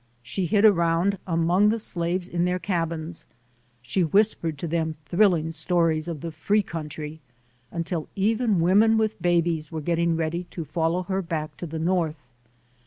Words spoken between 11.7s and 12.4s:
North.